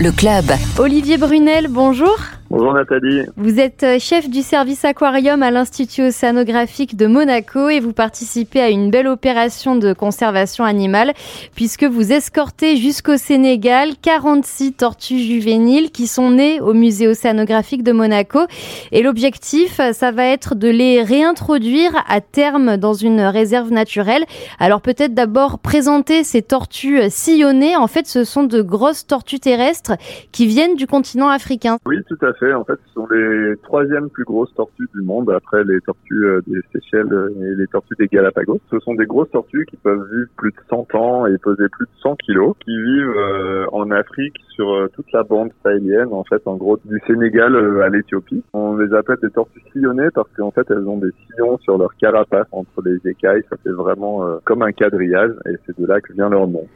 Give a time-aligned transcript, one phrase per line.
[0.00, 0.46] Le club.
[0.80, 2.16] Olivier Brunel, bonjour.
[2.48, 3.22] Bonjour Nathalie.
[3.36, 8.60] Vous êtes euh, chef du service aquarium à l'Institut océanographique de Monaco et vous participez
[8.60, 11.12] à une belle opération de conservation animale
[11.56, 17.90] puisque vous escortez jusqu'au Sénégal 46 tortues juvéniles qui sont nées au musée océanographique de
[17.90, 18.38] Monaco
[18.92, 24.24] et l'objectif ça va être de les réintroduire à terme dans une réserve naturelle.
[24.60, 27.76] Alors peut-être d'abord présenter ces tortues sillonnées.
[27.76, 29.92] En fait, ce sont de grosses tortues terrestres
[30.32, 31.78] qui viennent du continent africain.
[31.86, 35.30] Oui, tout à fait En fait, ce sont les troisièmes plus grosses tortues du monde
[35.30, 38.60] après les tortues euh, des Seychelles et les tortues des Galapagos.
[38.70, 41.86] Ce sont des grosses tortues qui peuvent vivre plus de 100 ans et peser plus
[41.86, 46.24] de 100 kilos, qui vivent euh, en Afrique sur euh, toute la bande sahélienne, en
[46.24, 48.44] fait, en gros, du Sénégal à l'Éthiopie.
[48.52, 51.94] On les appelle des tortues sillonnées parce qu'en fait, elles ont des sillons sur leur
[51.96, 53.44] carapace entre les écailles.
[53.48, 56.66] Ça fait vraiment comme un quadrillage et c'est de là que vient leur nom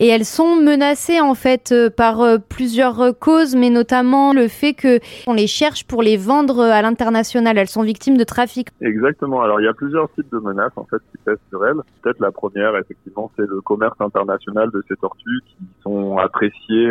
[0.00, 4.48] et elles sont menacées en fait euh, par euh, plusieurs euh, causes, mais notamment le
[4.48, 7.58] fait que on les cherche pour les vendre à l'international.
[7.58, 8.68] Elles sont victimes de trafic.
[8.80, 9.42] Exactement.
[9.42, 11.76] Alors il y a plusieurs types de menaces en fait qui pèsent sur elles.
[12.02, 16.90] Peut-être la première, effectivement, c'est le commerce international de ces tortues qui sont appréciées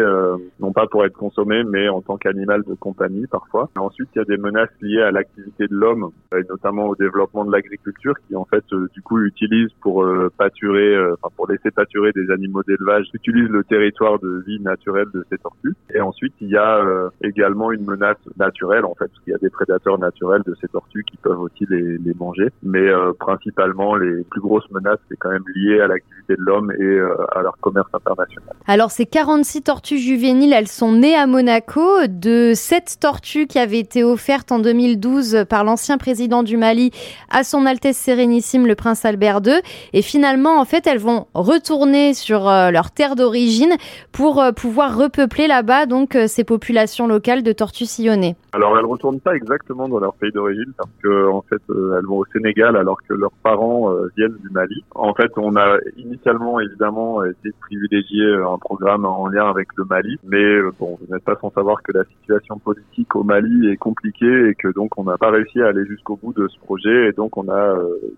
[0.59, 3.70] non pas pour être consommées, mais en tant qu'animal de compagnie parfois.
[3.76, 7.44] ensuite, il y a des menaces liées à l'activité de l'homme, et notamment au développement
[7.44, 10.05] de l'agriculture, qui en fait du coup utilise pour
[10.38, 15.25] pâturer, enfin pour laisser pâturer des animaux d'élevage utilise le territoire de vie naturelle de
[15.30, 15.75] ces tortues.
[15.94, 19.36] Et ensuite, il y a euh, également une menace naturelle, en fait, parce qu'il y
[19.36, 22.50] a des prédateurs naturels de ces tortues qui peuvent aussi les, les manger.
[22.64, 26.72] Mais euh, principalement, les plus grosses menaces, c'est quand même lié à l'activité de l'homme
[26.72, 28.55] et euh, à leur commerce international.
[28.67, 33.80] Alors, ces 46 tortues juvéniles, elles sont nées à Monaco de sept tortues qui avaient
[33.80, 36.92] été offertes en 2012 par l'ancien président du Mali
[37.30, 39.59] à son Altesse Sérénissime, le prince Albert II.
[39.94, 43.73] Et finalement, en fait, elles vont retourner sur leur terre d'origine
[44.12, 48.36] pour euh, pouvoir repeupler là-bas donc euh, ces populations locales de tortues sillonnées.
[48.54, 52.06] Alors elles retournent pas exactement dans leur pays d'origine parce que en fait euh, elles
[52.06, 54.83] vont au Sénégal alors que leurs parents viennent du Mali.
[54.95, 59.86] En fait, on a initialement évidemment essayé de privilégier un programme en lien avec le
[59.86, 63.78] Mali, mais bon, vous n'êtes pas sans savoir que la situation politique au Mali est
[63.78, 67.10] compliquée et que donc on n'a pas réussi à aller jusqu'au bout de ce projet
[67.10, 67.78] et donc on a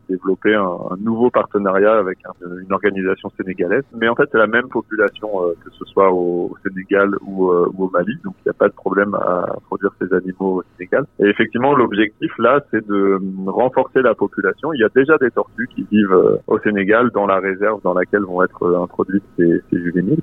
[0.09, 3.83] développé un, nouveau partenariat avec une organisation sénégalaise.
[3.95, 7.69] Mais en fait, c'est la même population, euh, que ce soit au, Sénégal ou, euh,
[7.73, 8.13] ou, au Mali.
[8.23, 11.05] Donc il n'y a pas de problème à produire ces animaux au Sénégal.
[11.19, 14.73] Et effectivement, l'objectif là, c'est de renforcer la population.
[14.73, 17.93] Il y a déjà des tortues qui vivent euh, au Sénégal dans la réserve dans
[17.93, 20.21] laquelle vont être introduites ces, ces juvéniles.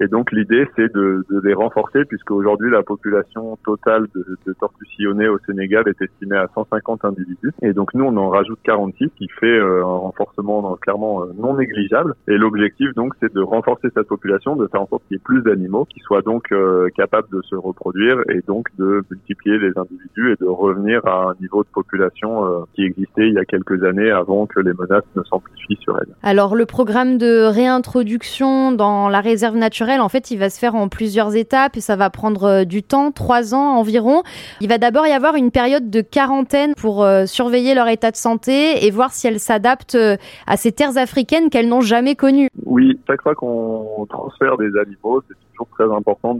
[0.00, 4.52] Et donc l'idée, c'est de, de, les renforcer, puisque aujourd'hui la population totale de, de,
[4.52, 7.52] tortues sillonnées au Sénégal est estimée à 150 individus.
[7.62, 11.56] Et donc nous, on en rajoute 46, qui fait euh, un renforcement clairement euh, non
[11.56, 12.14] négligeable.
[12.28, 15.22] Et l'objectif, donc, c'est de renforcer cette population, de faire en sorte qu'il y ait
[15.24, 19.72] plus d'animaux qui soient donc euh, capables de se reproduire et donc de multiplier les
[19.76, 23.82] individus et de revenir à un niveau de population qui existait il y a quelques
[23.84, 26.14] années avant que les menaces ne s'amplifient sur elles.
[26.22, 30.74] Alors le programme de réintroduction dans la réserve naturelle en fait, il va se faire
[30.74, 34.22] en plusieurs étapes et ça va prendre euh, du temps, trois ans environ.
[34.60, 38.16] Il va d'abord y avoir une période de quarantaine pour euh, surveiller leur état de
[38.16, 40.16] santé et voir si elles s'adaptent euh,
[40.46, 42.48] à ces terres africaines qu'elles n'ont jamais connues.
[42.64, 46.36] Oui, chaque fois qu'on transfère des animaux, c'est toujours très important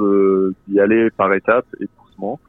[0.69, 1.87] d'y aller par étapes et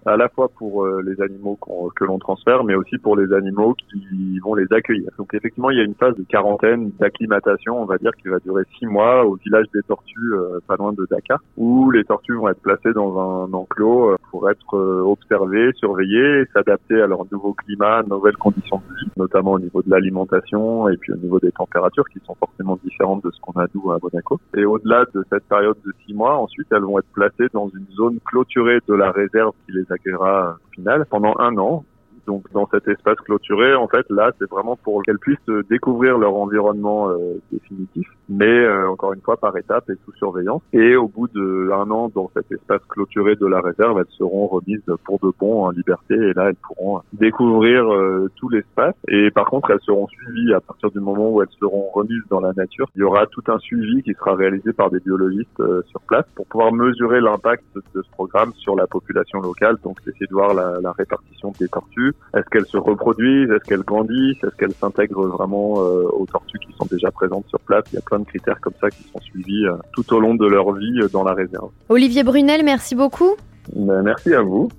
[0.06, 1.58] à la fois pour euh, les animaux
[1.96, 5.10] que l'on transfère, mais aussi pour les animaux qui vont les accueillir.
[5.18, 8.40] Donc effectivement, il y a une phase de quarantaine, d'acclimatation, on va dire, qui va
[8.40, 12.36] durer six mois au village des tortues, euh, pas loin de Dakar, où les tortues
[12.36, 17.54] vont être placées dans un enclos euh, pour être observées, surveillées, s'adapter à leur nouveau
[17.54, 21.52] climat, nouvelles conditions de vie, notamment au niveau de l'alimentation et puis au niveau des
[21.52, 24.40] températures qui sont forcément différentes de ce qu'on a nous à Monaco.
[24.56, 27.86] Et au-delà de cette période de six mois, ensuite, elles vont être placées dans une
[27.96, 31.84] zone clôturée de la réserve qui les accueillera au final pendant un an
[32.30, 36.36] donc dans cet espace clôturé, en fait, là, c'est vraiment pour qu'elles puissent découvrir leur
[36.36, 40.62] environnement euh, définitif, mais euh, encore une fois par étapes et sous surveillance.
[40.72, 44.84] Et au bout d'un an dans cet espace clôturé de la réserve, elles seront remises
[45.06, 48.94] pour de bon en liberté et là, elles pourront découvrir euh, tout l'espace.
[49.08, 52.42] Et par contre, elles seront suivies à partir du moment où elles seront remises dans
[52.42, 52.92] la nature.
[52.96, 56.46] Il y aura tout un suivi qui sera réalisé par des biologistes sur place pour
[56.46, 59.78] pouvoir mesurer l'impact de ce programme sur la population locale.
[59.84, 63.50] Donc, essayer de voir la, la répartition des tortues, est-ce qu'elles se reproduisent?
[63.50, 64.44] Est-ce qu'elles grandissent?
[64.44, 67.84] Est-ce qu'elles s'intègrent vraiment euh, aux tortues qui sont déjà présentes sur place?
[67.92, 70.36] Il y a plein de critères comme ça qui sont suivis euh, tout au long
[70.36, 71.70] de leur vie euh, dans la réserve.
[71.90, 73.36] Olivier Brunel, merci beaucoup.
[73.76, 74.68] Ben, merci à vous.